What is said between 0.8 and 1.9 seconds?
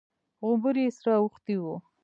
يې سره اوښتي وو.